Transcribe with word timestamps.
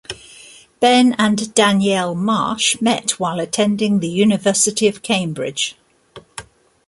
Ben 0.79 1.13
and 1.19 1.53
Danielle 1.53 2.15
Marsh 2.15 2.81
met 2.81 3.19
while 3.19 3.39
attending 3.39 3.99
the 3.99 4.09
University 4.09 4.87
of 4.87 5.03
Cambridge. 5.03 5.75